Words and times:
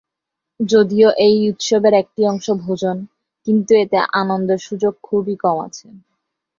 যদিও 0.59 1.09
এই 1.19 1.37
উৎসবের 1.49 1.93
একটি 1.93 2.21
অংশ 2.25 2.47
ভোজন, 2.63 2.97
কিন্তু 3.47 3.71
এতে 3.75 3.97
আনন্দের 4.13 4.59
সুযোগ 4.59 4.93
খুব 5.03 5.23
কমই 5.35 5.61
আছে। 5.67 5.87